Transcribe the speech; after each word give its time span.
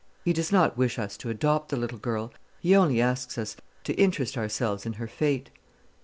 He 0.25 0.33
does 0.33 0.51
not 0.51 0.79
wish 0.79 0.97
us 0.97 1.15
to 1.17 1.29
adopt 1.29 1.69
the 1.69 1.77
little 1.77 1.99
girl; 1.99 2.33
he 2.59 2.75
only 2.75 2.99
asks 2.99 3.37
us 3.37 3.55
to 3.83 3.93
interest 3.93 4.35
ourselves 4.35 4.83
in 4.87 4.93
her 4.93 5.05
fate." 5.07 5.51